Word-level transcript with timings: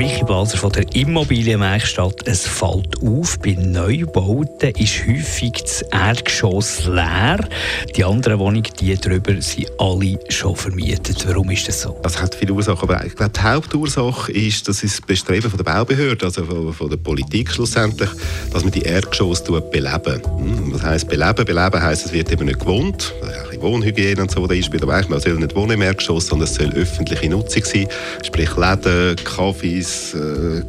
Michi 0.00 0.24
Balser 0.24 0.56
von 0.56 0.72
der 0.72 0.86
Immobilienwerkstatt. 0.94 2.26
Es 2.26 2.46
fällt 2.46 3.02
auf, 3.02 3.38
bei 3.38 3.52
Neubauten 3.52 4.70
ist 4.70 5.06
häufig 5.06 5.52
das 5.60 5.82
Erdgeschoss 5.92 6.86
leer. 6.86 7.46
Die 7.94 8.02
anderen 8.02 8.38
Wohnungen, 8.38 8.66
die 8.80 8.94
drüber, 8.94 9.34
sind 9.42 9.70
alle 9.78 10.18
schon 10.30 10.56
vermietet. 10.56 11.28
Warum 11.28 11.50
ist 11.50 11.68
das 11.68 11.82
so? 11.82 12.00
Das 12.02 12.18
hat 12.18 12.34
viele 12.34 12.54
Ursachen, 12.54 12.88
aber 12.88 13.04
ich 13.04 13.14
glaube, 13.14 13.32
die 13.36 13.42
Hauptursache 13.42 14.32
ist, 14.32 14.66
das 14.68 14.82
ist 14.82 15.00
das 15.00 15.06
Bestreben 15.06 15.50
von 15.50 15.58
der 15.58 15.64
Baubehörde, 15.64 16.24
also 16.24 16.46
von, 16.46 16.72
von 16.72 16.88
der 16.88 16.96
Politik 16.96 17.50
schlussendlich, 17.50 18.08
dass 18.54 18.62
man 18.62 18.72
die 18.72 18.80
Erdgeschosse 18.80 19.60
beleben. 19.60 20.22
Hm, 20.38 20.72
was 20.72 20.82
heisst 20.82 21.08
beleben? 21.08 21.44
Beleben 21.44 21.82
heisst, 21.82 22.06
es 22.06 22.12
wird 22.14 22.32
eben 22.32 22.46
nicht 22.46 22.60
gewohnt. 22.60 23.12
Wohnhygiene 23.58 24.22
und 24.22 24.30
so, 24.30 24.46
da 24.46 24.54
ist 24.54 24.70
bei 24.70 24.78
der 24.78 24.86
Man 24.86 25.20
soll 25.20 25.34
nicht 25.34 25.54
wohnen 25.54 25.72
im 25.72 25.82
Erdgeschoss, 25.82 26.26
sondern 26.26 26.48
es 26.48 26.54
soll 26.54 26.72
öffentliche 26.74 27.28
Nutzung 27.28 27.64
sein, 27.64 27.88
sprich 28.22 28.56
Läden, 28.56 29.16
Kaffees, 29.24 30.14
äh, 30.14 30.62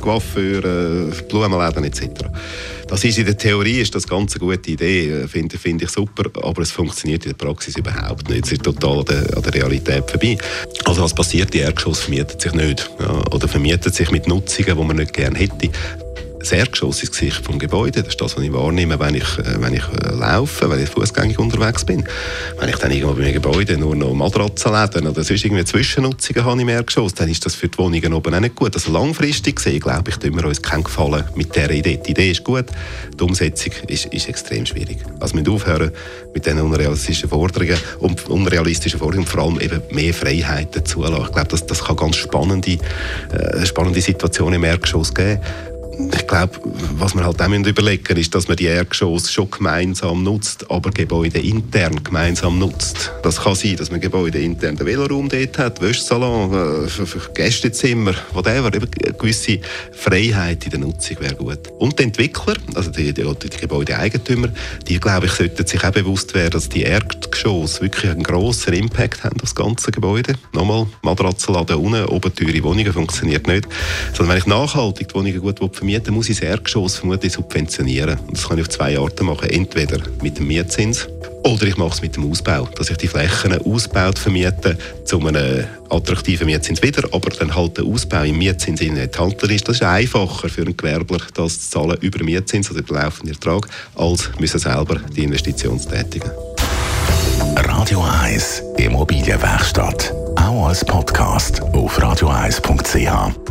Blumenläden 1.30 1.84
etc. 1.84 2.26
Das 2.88 3.04
ist 3.06 3.18
in 3.18 3.26
der 3.26 3.38
Theorie 3.38 3.80
ist 3.80 3.96
das 3.96 4.06
ganz 4.08 4.34
eine 4.34 4.40
gute 4.40 4.72
Idee, 4.72 5.10
äh, 5.10 5.28
finde 5.28 5.58
find 5.58 5.82
ich 5.82 5.90
super, 5.90 6.30
aber 6.44 6.62
es 6.62 6.72
funktioniert 6.72 7.26
in 7.26 7.32
der 7.32 7.46
Praxis 7.46 7.78
überhaupt 7.78 8.30
nicht. 8.30 8.46
Es 8.46 8.52
ist 8.52 8.64
total 8.64 9.00
an 9.00 9.06
der, 9.06 9.38
an 9.38 9.44
der 9.44 9.54
Realität 9.54 10.10
vorbei. 10.10 10.38
Also 10.86 11.02
was 11.02 11.14
passiert, 11.14 11.54
die 11.54 11.60
Erdgeschosse 11.60 12.04
vermieten 12.04 12.40
sich 12.40 12.54
nicht 12.54 12.90
ja, 13.00 13.24
oder 13.32 13.48
vermieten 13.48 13.94
sich 13.94 14.12
mit 14.12 14.28
Nutzungen, 14.28 14.78
die 14.78 14.84
man 14.84 14.98
nicht 14.98 15.14
gerne 15.14 15.40
hätte 15.40 15.70
ist 16.42 17.04
das 17.04 17.12
Gesicht 17.12 17.46
vom 17.46 17.60
Gebäude. 17.60 18.02
Das 18.04 18.10
ist 18.10 18.22
das, 18.22 18.36
was 18.36 18.44
ich 18.44 18.52
wahrnehme, 18.54 19.00
wenn 19.00 19.16
ich, 19.16 19.38
äh, 19.38 19.62
wenn 19.62 19.74
ich 19.74 19.84
äh, 19.84 20.14
laufe, 20.14 20.70
wenn 20.70 20.82
ich 20.82 20.90
fußgängig 20.90 21.38
unterwegs 21.40 21.86
bin. 21.86 22.04
Wenn 22.60 22.70
ich 22.70 22.76
dann 22.78 22.92
irgendwo 22.92 23.14
bei 23.14 23.24
einem 23.24 23.34
Gebäude 23.34 23.78
nur 23.78 23.96
noch 23.96 24.14
Matratzenläden 24.14 25.08
oder 25.08 25.24
sonst 25.24 25.46
irgendwie 25.46 25.64
Zwischennutzungen 25.64 26.44
habe 26.44 26.62
im 26.62 26.70
Erdgeschoss, 26.70 27.14
dann 27.14 27.30
ist 27.30 27.46
das 27.46 27.56
für 27.56 27.68
die 27.68 27.78
Wohnungen 27.78 28.14
oben 28.14 28.34
auch 28.34 28.40
nicht 28.40 28.56
gut. 28.56 28.74
Also 28.76 28.92
langfristig 28.92 29.58
gesehen, 29.58 29.80
glaube 29.80 30.10
ich, 30.10 30.18
tun 30.18 30.36
wir 30.36 30.46
uns 30.46 30.62
keinen 30.62 30.84
Gefallen 30.84 31.24
mit 31.36 31.56
dieser 31.56 31.72
Idee. 31.72 32.00
Die 32.06 32.12
Idee 32.12 32.32
ist 32.32 32.44
gut, 32.44 32.66
die 33.18 33.24
Umsetzung 33.24 33.74
ist, 33.88 34.06
ist 34.06 34.28
extrem 34.28 34.66
schwierig. 34.66 35.00
Also 35.20 35.36
wir 35.36 35.42
müssen 35.42 35.54
aufhören 35.54 35.92
mit 36.34 36.46
diesen 36.46 36.62
unrealistischen 36.62 37.30
Forderungen 37.30 37.78
und 38.00 38.28
unrealistischen 38.30 39.00
Forderungen, 39.00 39.28
vor 39.28 39.44
allem 39.44 39.60
eben 39.60 39.82
mehr 39.92 40.14
Freiheiten 40.14 40.86
zulassen. 40.86 41.26
Ich 41.26 41.32
glaube, 41.32 41.50
das, 41.50 41.66
das 41.66 41.84
kann 41.84 41.96
ganz 41.96 42.16
spannende, 42.16 42.72
äh, 43.32 43.66
spannende 43.66 44.02
Situationen 44.02 44.56
im 44.56 44.64
Erdgeschoss 44.64 45.14
geben 45.14 45.40
ich 46.14 46.28
glaube, 46.28 46.60
was 46.96 47.14
man 47.16 47.26
halt 47.26 47.42
auch 47.42 47.50
überlegen 47.50 48.18
ist, 48.18 48.34
dass 48.34 48.48
man 48.48 48.58
die 48.58 48.66
Erdgeschosse 48.66 49.32
schon 49.32 49.52
gemeinsam 49.52 50.24
nutzt, 50.24 50.70
aber 50.70 50.92
Gebäude 50.92 51.40
intern 51.40 52.04
gemeinsam 52.04 52.60
nutzt. 52.60 53.12
Das 53.24 53.42
kann 53.42 53.56
sein, 53.56 53.76
dass 53.76 53.92
man 53.92 54.00
Gebäude 54.00 54.40
intern 54.40 54.76
den 54.76 54.88
Veloraum 54.88 55.28
dort 55.30 55.58
hat, 55.58 55.82
Wäschsalon, 55.82 56.86
äh, 56.86 57.34
Gästezimmer, 57.34 58.14
whatever. 58.34 58.68
Eine 58.68 58.88
gewisse 59.14 59.60
Freiheit 59.92 60.64
in 60.66 60.72
der 60.72 60.80
Nutzung 60.80 61.20
wäre 61.20 61.36
gut. 61.36 61.60
Und 61.80 62.00
die 62.00 62.04
Entwickler, 62.04 62.56
also 62.74 62.92
die, 62.92 63.14
die, 63.14 63.24
die 63.24 63.58
Gebäudeeigentümer, 63.58 64.50
die, 64.88 65.00
glaube 65.00 65.26
ich, 65.26 65.34
sollten 65.34 65.66
sich 65.66 65.84
auch 65.84 65.92
bewusst 65.92 66.34
werden, 66.34 66.52
dass 66.52 66.70
die 66.70 66.84
Erdgeschosse 66.84 67.82
wirklich 67.82 68.12
einen 68.12 68.24
grossen 68.24 68.74
Impact 68.74 69.24
haben, 69.24 69.38
das 69.40 69.56
ganze 69.56 69.92
Gebäude. 69.92 70.36
Nochmal, 70.54 70.88
Matratzenladen 71.02 71.76
unten, 71.78 72.06
oben 72.06 72.34
teure 72.34 72.64
Wohnungen, 72.64 72.94
funktioniert 72.94 73.48
nicht. 73.48 73.68
Sondern 74.14 74.30
wenn 74.30 74.38
ich 74.38 74.48
nachhaltig 74.48 75.10
die 75.10 75.16
Wohnungen 75.16 75.40
gut 75.42 75.60
vermieten 75.82 76.14
muss 76.14 76.30
ich 76.30 76.40
das 76.40 76.48
Erdgeschoss 76.48 76.98
vermutlich 76.98 77.34
subventionieren. 77.34 78.20
Und 78.20 78.38
das 78.38 78.48
kann 78.48 78.60
ich 78.60 78.66
auf 78.66 78.70
zwei 78.70 79.00
Arten 79.00 79.26
machen. 79.26 79.50
Entweder 79.50 79.98
mit 80.22 80.38
dem 80.38 80.46
Mietzins 80.46 81.08
oder 81.44 81.64
ich 81.66 81.76
mache 81.76 81.96
es 81.96 82.02
mit 82.04 82.16
dem 82.16 82.30
Ausbau, 82.30 82.70
dass 82.76 82.92
ich 82.92 82.98
die 82.98 83.08
Flächen 83.08 83.58
ausbaut 83.66 84.20
vermiete 84.20 84.78
zu 85.06 85.20
einem 85.26 85.66
attraktiven 85.90 86.46
Mietzins 86.46 86.84
wieder, 86.84 87.10
aber 87.12 87.32
dann 87.32 87.56
halt 87.56 87.78
der 87.78 87.86
Ausbau 87.86 88.22
im 88.22 88.38
Mietzins 88.38 88.80
enthalten 88.80 89.50
ist. 89.50 89.68
Das 89.68 89.78
ist 89.78 89.82
einfacher 89.82 90.50
für 90.50 90.62
einen 90.62 90.78
Gewerbler, 90.78 91.18
das 91.34 91.62
zu 91.62 91.72
zahlen 91.72 91.98
über 92.02 92.24
Mietzins 92.24 92.70
oder 92.70 92.84
den 92.84 92.96
laufenden 92.96 93.34
Ertrag, 93.34 93.68
als 93.96 94.30
müssen 94.40 94.60
selber 94.60 95.02
die 95.16 95.24
Investition 95.24 95.80
tätigen. 95.80 96.30
Radio 97.56 98.06
1 98.22 98.62
Immobilienwerkstatt. 98.78 100.14
Auch 100.36 100.68
als 100.68 100.86
Podcast 100.86 101.60
auf 101.60 101.98
radio1.ch. 101.98 103.51